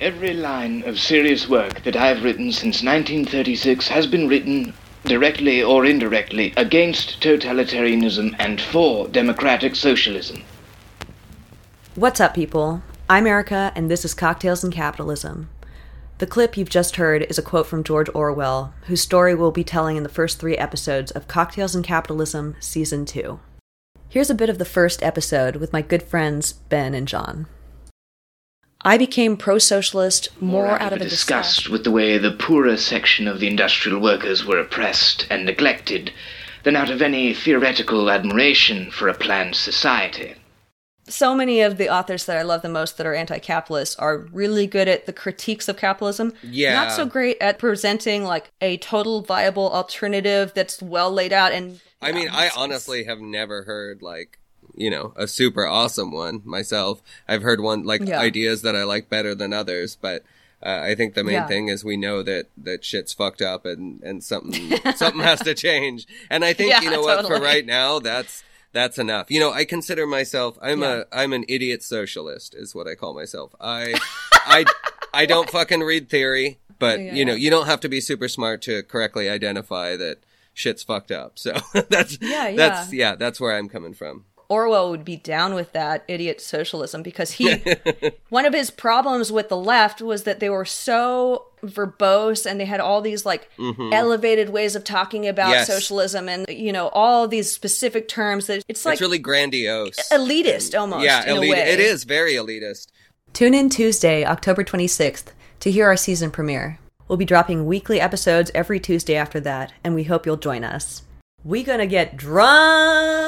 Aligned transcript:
Every 0.00 0.32
line 0.32 0.84
of 0.86 0.96
serious 0.96 1.48
work 1.48 1.82
that 1.82 1.96
I've 1.96 2.22
written 2.22 2.52
since 2.52 2.84
1936 2.84 3.88
has 3.88 4.06
been 4.06 4.28
written, 4.28 4.72
directly 5.04 5.60
or 5.60 5.84
indirectly, 5.84 6.54
against 6.56 7.20
totalitarianism 7.20 8.36
and 8.38 8.60
for 8.60 9.08
democratic 9.08 9.74
socialism. 9.74 10.44
What's 11.96 12.20
up, 12.20 12.32
people? 12.32 12.80
I'm 13.10 13.26
Erica, 13.26 13.72
and 13.74 13.90
this 13.90 14.04
is 14.04 14.14
Cocktails 14.14 14.62
and 14.62 14.72
Capitalism. 14.72 15.48
The 16.18 16.28
clip 16.28 16.56
you've 16.56 16.70
just 16.70 16.94
heard 16.94 17.22
is 17.22 17.38
a 17.38 17.42
quote 17.42 17.66
from 17.66 17.82
George 17.82 18.08
Orwell, 18.14 18.72
whose 18.82 19.00
story 19.00 19.34
we'll 19.34 19.50
be 19.50 19.64
telling 19.64 19.96
in 19.96 20.04
the 20.04 20.08
first 20.08 20.38
three 20.38 20.56
episodes 20.56 21.10
of 21.10 21.26
Cocktails 21.26 21.74
and 21.74 21.84
Capitalism 21.84 22.54
Season 22.60 23.04
2. 23.04 23.40
Here's 24.08 24.30
a 24.30 24.34
bit 24.36 24.48
of 24.48 24.58
the 24.58 24.64
first 24.64 25.02
episode 25.02 25.56
with 25.56 25.72
my 25.72 25.82
good 25.82 26.04
friends 26.04 26.52
Ben 26.52 26.94
and 26.94 27.08
John. 27.08 27.48
I 28.82 28.96
became 28.96 29.36
pro 29.36 29.58
socialist 29.58 30.28
more 30.40 30.80
out 30.80 30.92
of 30.92 31.00
a 31.00 31.08
disgust 31.08 31.68
with 31.68 31.84
the 31.84 31.90
way 31.90 32.16
the 32.16 32.30
poorer 32.30 32.76
section 32.76 33.26
of 33.26 33.40
the 33.40 33.48
industrial 33.48 34.00
workers 34.00 34.44
were 34.44 34.58
oppressed 34.58 35.26
and 35.30 35.44
neglected 35.44 36.12
than 36.62 36.76
out 36.76 36.90
of 36.90 37.02
any 37.02 37.34
theoretical 37.34 38.10
admiration 38.10 38.90
for 38.90 39.08
a 39.08 39.14
planned 39.14 39.56
society. 39.56 40.34
So 41.08 41.34
many 41.34 41.62
of 41.62 41.78
the 41.78 41.88
authors 41.88 42.26
that 42.26 42.36
I 42.36 42.42
love 42.42 42.62
the 42.62 42.68
most 42.68 42.98
that 42.98 43.06
are 43.06 43.14
anti 43.14 43.38
capitalist 43.38 43.98
are 43.98 44.18
really 44.32 44.66
good 44.66 44.86
at 44.88 45.06
the 45.06 45.12
critiques 45.12 45.68
of 45.68 45.76
capitalism. 45.76 46.34
Yeah. 46.42 46.74
Not 46.74 46.92
so 46.92 47.06
great 47.06 47.38
at 47.40 47.58
presenting 47.58 48.24
like 48.24 48.52
a 48.60 48.76
total 48.76 49.22
viable 49.22 49.70
alternative 49.70 50.52
that's 50.54 50.82
well 50.82 51.10
laid 51.10 51.32
out 51.32 51.52
and 51.52 51.80
I 52.00 52.12
mean, 52.12 52.28
I 52.30 52.50
honestly 52.56 53.04
have 53.04 53.18
never 53.18 53.64
heard 53.64 54.02
like 54.02 54.38
you 54.78 54.90
know 54.90 55.12
a 55.16 55.26
super 55.26 55.66
awesome 55.66 56.10
one 56.12 56.40
myself. 56.44 57.02
I've 57.28 57.42
heard 57.42 57.60
one 57.60 57.82
like 57.84 58.02
Yeah. 58.06 58.20
ideas 58.20 58.62
that 58.62 58.74
I 58.76 58.84
like 58.84 59.08
better 59.08 59.34
than 59.34 59.52
others, 59.52 59.96
but 60.00 60.22
uh, 60.62 60.80
I 60.90 60.94
think 60.94 61.14
the 61.14 61.22
main 61.24 61.34
Yeah. 61.34 61.46
thing 61.46 61.68
is 61.68 61.84
we 61.84 61.96
know 61.96 62.22
that 62.22 62.46
that 62.56 62.84
shit's 62.84 63.12
fucked 63.12 63.42
up 63.42 63.66
and 63.66 64.02
and 64.02 64.24
something 64.24 64.72
something 64.96 65.22
has 65.22 65.40
to 65.42 65.54
change. 65.54 66.06
And 66.30 66.44
I 66.44 66.52
think 66.52 66.70
Yeah, 66.70 66.80
you 66.82 66.90
know 66.90 67.02
what 67.02 67.26
for 67.26 67.40
right 67.40 67.66
now 67.66 67.98
that's 67.98 68.42
that's 68.72 68.98
enough. 68.98 69.30
You 69.30 69.40
know, 69.40 69.52
I 69.52 69.64
consider 69.64 70.06
myself 70.06 70.58
I'm 70.62 70.80
Yeah. 70.82 71.02
a 71.12 71.16
I'm 71.20 71.32
an 71.32 71.44
idiot 71.48 71.82
socialist 71.82 72.54
is 72.54 72.74
what 72.74 72.86
I 72.88 72.94
call 72.94 73.14
myself. 73.14 73.54
I 73.60 73.94
I 74.32 74.64
I 75.14 75.26
don't 75.26 75.48
fucking 75.50 75.80
read 75.80 76.08
theory, 76.08 76.58
but 76.78 77.00
you 77.00 77.24
know, 77.24 77.34
you 77.34 77.50
don't 77.50 77.66
have 77.66 77.80
to 77.80 77.88
be 77.88 78.00
super 78.00 78.28
smart 78.28 78.60
to 78.62 78.82
correctly 78.82 79.28
identify 79.28 79.96
that 79.96 80.18
shit's 80.54 80.82
fucked 80.82 81.10
up. 81.12 81.38
So 81.38 81.52
that's 81.88 82.18
Yeah, 82.20 82.52
that's 82.56 82.92
yeah, 82.92 83.14
that's 83.14 83.40
where 83.40 83.56
I'm 83.56 83.68
coming 83.68 83.94
from. 83.94 84.24
Orwell 84.48 84.90
would 84.90 85.04
be 85.04 85.16
down 85.16 85.54
with 85.54 85.72
that 85.72 86.04
idiot 86.08 86.40
socialism 86.40 87.02
because 87.02 87.32
he 87.32 87.62
one 88.30 88.46
of 88.46 88.54
his 88.54 88.70
problems 88.70 89.30
with 89.30 89.48
the 89.50 89.56
left 89.56 90.00
was 90.00 90.22
that 90.24 90.40
they 90.40 90.48
were 90.48 90.64
so 90.64 91.44
verbose 91.62 92.46
and 92.46 92.58
they 92.58 92.64
had 92.64 92.80
all 92.80 93.00
these 93.02 93.26
like 93.26 93.50
elevated 93.92 94.48
ways 94.50 94.74
of 94.76 94.84
talking 94.84 95.26
about 95.26 95.48
Mm-hmm. 95.48 95.52
Yes. 95.52 95.66
socialism 95.66 96.28
and 96.28 96.46
you 96.48 96.72
know 96.72 96.88
all 96.88 97.26
these 97.28 97.50
specific 97.50 98.08
terms 98.08 98.46
that 98.46 98.62
it's 98.68 98.84
like 98.84 98.94
it's 98.94 99.00
really 99.02 99.18
grandiose. 99.18 99.96
elitist 100.10 100.78
almost 100.78 101.04
yeah, 101.04 101.22
in 101.24 101.36
elite. 101.36 101.50
a 101.50 101.52
way. 101.54 101.60
It 101.72 101.80
is 101.80 102.04
very 102.04 102.32
elitist. 102.34 102.88
Tune 103.32 103.54
in 103.54 103.68
Tuesday, 103.68 104.24
October 104.24 104.64
26th 104.64 105.26
to 105.60 105.70
hear 105.70 105.86
our 105.86 105.96
season 105.96 106.30
premiere. 106.30 106.78
We'll 107.06 107.18
be 107.18 107.24
dropping 107.24 107.66
weekly 107.66 108.00
episodes 108.00 108.50
every 108.54 108.80
Tuesday 108.80 109.16
after 109.16 109.40
that, 109.40 109.72
and 109.84 109.94
we 109.94 110.04
hope 110.04 110.24
you'll 110.26 110.36
join 110.36 110.64
us. 110.64 111.02
We 111.44 111.62
gonna 111.62 111.86
get 111.86 112.16
drunk. 112.16 113.27